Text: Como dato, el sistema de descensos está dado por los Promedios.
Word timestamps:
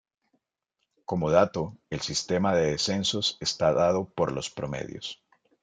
Como 1.05 1.29
dato, 1.29 1.77
el 1.91 2.01
sistema 2.01 2.55
de 2.55 2.71
descensos 2.71 3.37
está 3.39 3.71
dado 3.71 4.09
por 4.09 4.31
los 4.31 4.49
Promedios. 4.49 5.21